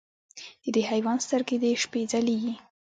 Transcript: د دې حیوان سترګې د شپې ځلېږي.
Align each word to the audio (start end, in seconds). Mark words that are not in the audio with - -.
د 0.63 0.65
دې 0.75 0.81
حیوان 0.91 1.17
سترګې 1.25 1.57
د 1.63 1.65
شپې 1.83 2.01
ځلېږي. 2.11 2.53